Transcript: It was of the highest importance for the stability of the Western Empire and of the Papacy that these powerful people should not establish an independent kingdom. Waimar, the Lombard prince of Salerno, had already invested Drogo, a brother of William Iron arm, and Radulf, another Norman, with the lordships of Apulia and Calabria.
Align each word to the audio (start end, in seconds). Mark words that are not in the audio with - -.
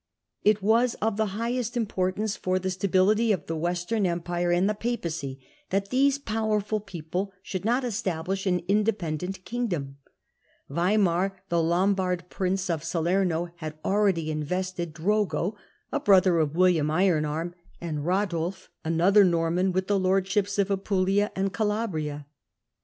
It 0.43 0.63
was 0.63 0.95
of 0.95 1.15
the 1.17 1.27
highest 1.37 1.77
importance 1.77 2.35
for 2.35 2.57
the 2.57 2.71
stability 2.71 3.31
of 3.31 3.45
the 3.45 3.55
Western 3.55 4.07
Empire 4.07 4.49
and 4.51 4.63
of 4.67 4.69
the 4.75 4.81
Papacy 4.81 5.39
that 5.69 5.91
these 5.91 6.17
powerful 6.17 6.79
people 6.79 7.31
should 7.43 7.63
not 7.63 7.83
establish 7.83 8.47
an 8.47 8.63
independent 8.67 9.45
kingdom. 9.45 9.97
Waimar, 10.67 11.33
the 11.49 11.61
Lombard 11.61 12.27
prince 12.31 12.67
of 12.67 12.83
Salerno, 12.83 13.49
had 13.57 13.77
already 13.85 14.31
invested 14.31 14.91
Drogo, 14.95 15.53
a 15.91 15.99
brother 15.99 16.39
of 16.39 16.55
William 16.55 16.89
Iron 16.89 17.23
arm, 17.25 17.53
and 17.79 17.99
Radulf, 18.03 18.69
another 18.83 19.23
Norman, 19.23 19.71
with 19.71 19.85
the 19.85 19.99
lordships 19.99 20.57
of 20.57 20.71
Apulia 20.71 21.31
and 21.35 21.53
Calabria. 21.53 22.25